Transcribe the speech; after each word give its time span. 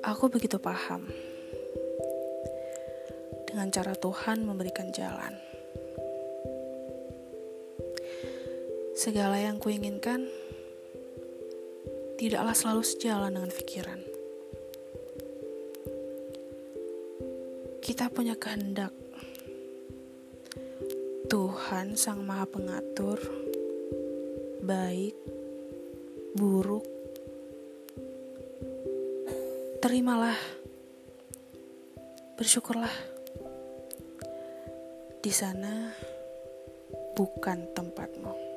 Aku 0.00 0.32
begitu 0.32 0.56
paham 0.56 1.04
dengan 3.44 3.68
cara 3.68 3.92
Tuhan 3.92 4.48
memberikan 4.48 4.88
jalan. 4.96 5.36
Segala 8.96 9.36
yang 9.36 9.60
kuinginkan 9.60 10.24
tidaklah 12.16 12.56
selalu 12.56 12.80
sejalan 12.80 13.36
dengan 13.36 13.52
pikiran. 13.52 14.00
Kita 17.84 18.08
punya 18.08 18.40
kehendak. 18.40 18.96
Tuhan 21.28 22.00
Sang 22.00 22.24
Maha 22.24 22.48
Pengatur, 22.48 23.20
baik, 24.64 25.12
buruk, 26.34 26.99
terimalah, 29.90 30.38
bersyukurlah. 32.38 32.94
Di 35.18 35.34
sana 35.34 35.90
bukan 37.18 37.74
tempatmu. 37.74 38.49